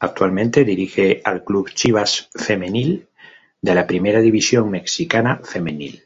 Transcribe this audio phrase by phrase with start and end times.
[0.00, 3.08] Actualmente, dirige al club Chivas Femenil,
[3.62, 6.04] de la Primera División Mexicana Femenil